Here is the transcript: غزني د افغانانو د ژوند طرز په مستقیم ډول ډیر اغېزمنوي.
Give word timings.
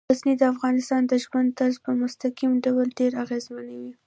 غزني 0.11 0.33
د 0.37 0.43
افغانانو 0.53 1.09
د 1.11 1.13
ژوند 1.23 1.49
طرز 1.59 1.75
په 1.85 1.91
مستقیم 2.01 2.51
ډول 2.65 2.87
ډیر 2.99 3.11
اغېزمنوي. 3.23 3.91